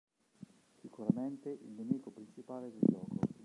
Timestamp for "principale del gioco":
2.09-3.19